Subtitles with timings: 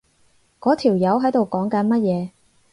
[0.59, 2.29] 嗰條友喺度講緊乜嘢？